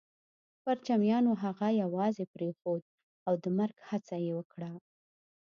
پرچمیانو 0.63 1.31
هغه 1.43 1.67
يوازې 1.83 2.25
پرېښود 2.33 2.81
او 3.27 3.33
د 3.43 3.45
مرګ 3.57 3.75
هڅه 3.89 4.15
يې 4.25 4.31
وکړه 4.37 4.71